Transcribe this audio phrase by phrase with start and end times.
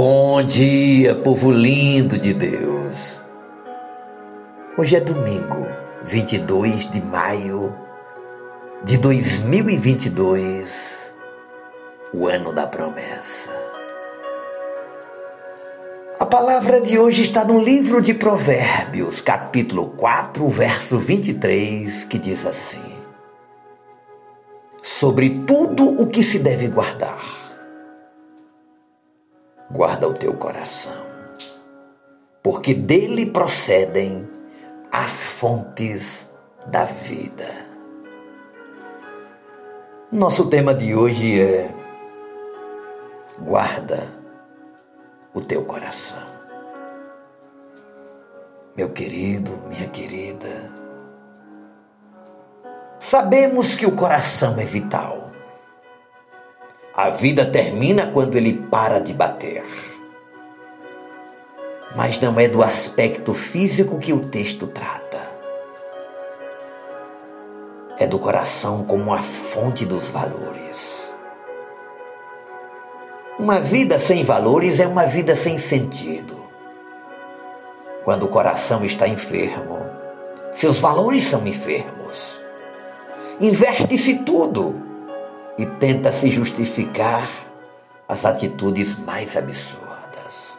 [0.00, 3.18] Bom dia, povo lindo de Deus.
[4.78, 5.66] Hoje é domingo,
[6.04, 7.74] 22 de maio
[8.84, 11.12] de 2022,
[12.14, 13.50] o ano da promessa.
[16.20, 22.46] A palavra de hoje está no livro de Provérbios, capítulo 4, verso 23, que diz
[22.46, 23.02] assim:
[24.80, 27.47] Sobre tudo o que se deve guardar
[29.70, 31.04] guarda o teu coração,
[32.42, 34.28] porque dele procedem
[34.90, 36.26] as fontes
[36.66, 37.66] da vida.
[40.10, 41.74] Nosso tema de hoje é
[43.40, 44.08] guarda
[45.34, 46.26] o teu coração.
[48.74, 50.72] Meu querido, minha querida,
[52.98, 55.27] sabemos que o coração é vital.
[56.98, 59.64] A vida termina quando ele para de bater.
[61.94, 65.20] Mas não é do aspecto físico que o texto trata.
[68.00, 71.14] É do coração como a fonte dos valores.
[73.38, 76.48] Uma vida sem valores é uma vida sem sentido.
[78.02, 79.88] Quando o coração está enfermo,
[80.50, 82.40] seus valores são enfermos.
[83.40, 84.87] Inverte-se tudo
[85.58, 87.28] e tenta se justificar
[88.08, 90.56] as atitudes mais absurdas.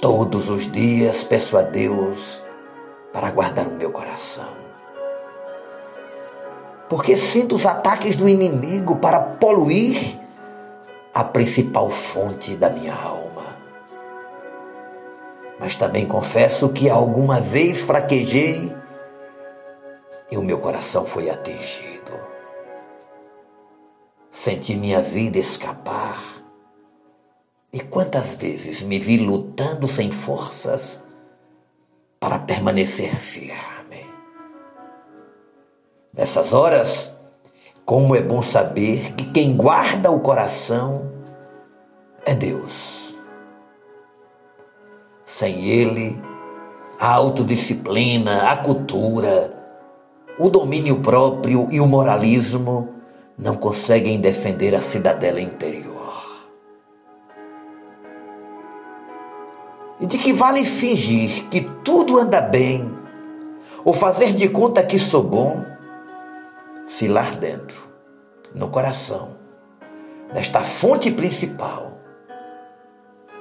[0.00, 2.42] Todos os dias peço a Deus
[3.12, 4.54] para guardar o meu coração.
[6.88, 10.20] Porque sinto os ataques do inimigo para poluir
[11.12, 13.56] a principal fonte da minha alma.
[15.58, 18.72] Mas também confesso que alguma vez fraquejei
[20.30, 21.95] e o meu coração foi atingido.
[24.38, 26.22] Senti minha vida escapar.
[27.72, 31.00] E quantas vezes me vi lutando sem forças
[32.20, 34.04] para permanecer firme.
[36.12, 37.10] Nessas horas,
[37.86, 41.10] como é bom saber que quem guarda o coração
[42.26, 43.14] é Deus.
[45.24, 46.22] Sem Ele,
[47.00, 49.50] a autodisciplina, a cultura,
[50.38, 52.95] o domínio próprio e o moralismo
[53.38, 55.96] não conseguem defender a cidadela interior.
[60.00, 62.94] E de que vale fingir que tudo anda bem,
[63.84, 65.64] ou fazer de conta que sou bom,
[66.86, 67.88] se lá dentro,
[68.54, 69.36] no coração,
[70.32, 71.98] nesta fonte principal,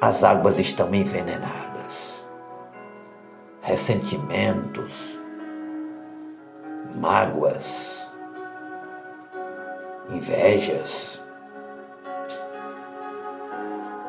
[0.00, 2.20] as águas estão envenenadas.
[3.60, 5.20] Ressentimentos,
[6.96, 7.99] mágoas,
[10.10, 11.20] invejas.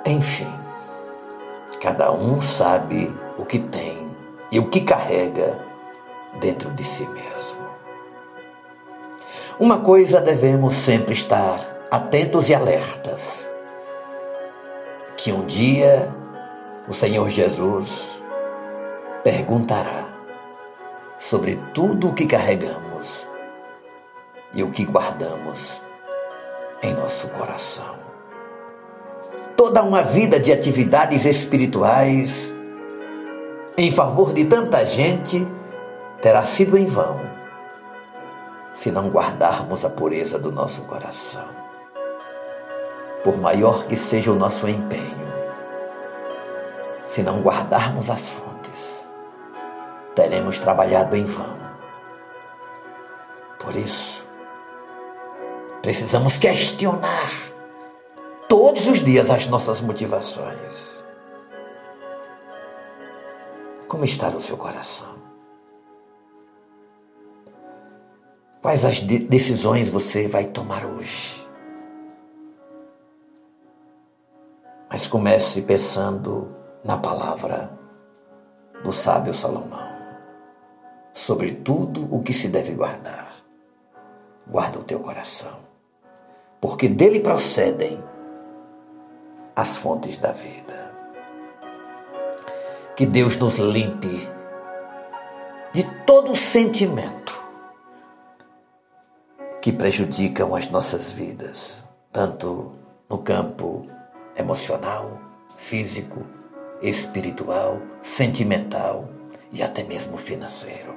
[0.05, 0.51] Enfim,
[1.81, 4.09] cada um sabe o que tem
[4.51, 5.59] e o que carrega
[6.39, 7.61] dentro de si mesmo.
[9.59, 11.59] Uma coisa devemos sempre estar
[11.91, 13.47] atentos e alertas:
[15.15, 16.09] que um dia
[16.87, 18.17] o Senhor Jesus
[19.23, 20.09] perguntará
[21.19, 23.27] sobre tudo o que carregamos
[24.53, 25.79] e o que guardamos
[26.81, 27.95] em nosso coração.
[29.55, 32.51] Toda uma vida de atividades espirituais
[33.77, 35.47] em favor de tanta gente
[36.21, 37.31] terá sido em vão
[38.73, 41.47] se não guardarmos a pureza do nosso coração.
[43.23, 45.31] Por maior que seja o nosso empenho,
[47.07, 49.07] se não guardarmos as fontes,
[50.15, 51.59] teremos trabalhado em vão.
[53.59, 54.10] Por isso,
[55.81, 57.31] Precisamos questionar
[58.47, 61.03] todos os dias as nossas motivações.
[63.87, 65.15] Como está o seu coração?
[68.61, 71.47] Quais as de decisões você vai tomar hoje?
[74.87, 77.75] Mas comece pensando na palavra
[78.83, 79.89] do sábio Salomão
[81.11, 83.31] sobre tudo o que se deve guardar.
[84.47, 85.70] Guarda o teu coração
[86.61, 88.01] porque dele procedem
[89.55, 90.91] as fontes da vida.
[92.95, 94.29] Que Deus nos limpe
[95.73, 97.41] de todo sentimento
[99.59, 102.73] que prejudicam as nossas vidas, tanto
[103.09, 103.87] no campo
[104.37, 105.19] emocional,
[105.57, 106.25] físico,
[106.81, 109.09] espiritual, sentimental
[109.51, 110.93] e até mesmo financeiro.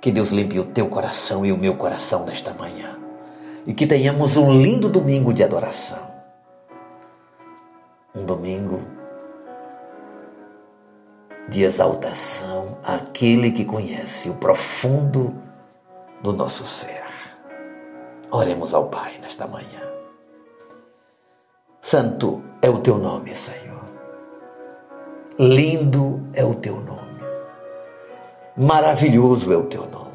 [0.00, 3.07] Que Deus limpe o teu coração e o meu coração nesta manhã
[3.66, 6.08] e que tenhamos um lindo domingo de adoração.
[8.18, 8.80] um domingo
[11.48, 15.34] de exaltação àquele que conhece o profundo
[16.22, 17.04] do nosso ser.
[18.30, 19.80] Oremos ao Pai nesta manhã.
[21.80, 23.84] Santo é o teu nome, Senhor.
[25.38, 26.98] Lindo é o teu nome.
[28.56, 30.07] Maravilhoso é o teu nome.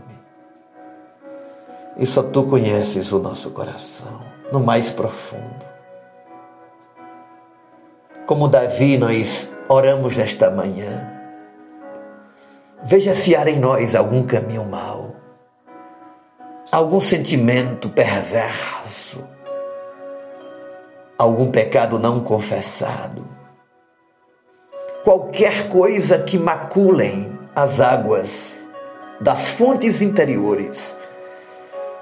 [1.98, 5.63] E só tu conheces o nosso coração, no mais profundo.
[8.25, 11.10] Como Davi, nós oramos nesta manhã.
[12.84, 15.12] Veja se há em nós algum caminho mau,
[16.72, 19.24] algum sentimento perverso,
[21.18, 23.24] algum pecado não confessado,
[25.04, 28.54] qualquer coisa que maculem as águas
[29.22, 30.98] das fontes interiores,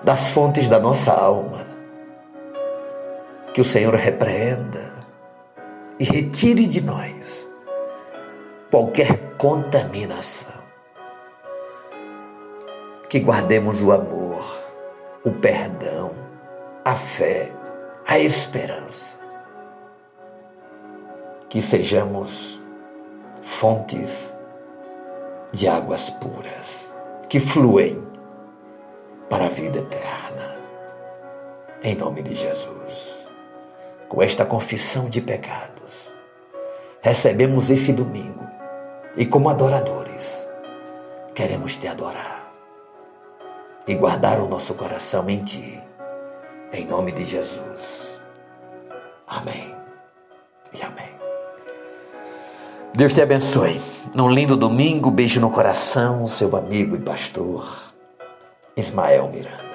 [0.03, 1.65] das fontes da nossa alma.
[3.53, 4.93] Que o Senhor repreenda
[5.99, 7.47] e retire de nós
[8.69, 10.61] qualquer contaminação.
[13.09, 14.43] Que guardemos o amor,
[15.23, 16.11] o perdão,
[16.85, 17.51] a fé,
[18.07, 19.17] a esperança.
[21.49, 22.59] Que sejamos
[23.43, 24.33] fontes
[25.51, 26.87] de águas puras
[27.27, 28.10] que fluem
[29.31, 30.57] para a vida eterna.
[31.81, 33.15] Em nome de Jesus.
[34.09, 36.11] Com esta confissão de pecados,
[37.01, 38.45] recebemos esse domingo
[39.15, 40.45] e, como adoradores,
[41.33, 42.51] queremos te adorar
[43.87, 45.81] e guardar o nosso coração em ti.
[46.73, 48.19] Em nome de Jesus.
[49.25, 49.73] Amém
[50.73, 51.09] e amém.
[52.93, 53.79] Deus te abençoe.
[54.13, 57.90] Num lindo domingo, beijo no coração, seu amigo e pastor
[58.81, 59.70] Ismael Miranda.